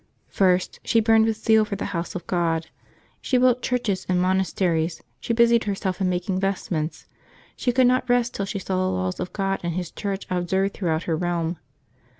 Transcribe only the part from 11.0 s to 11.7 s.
her realm.